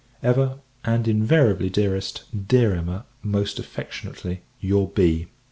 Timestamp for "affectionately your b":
3.59-5.27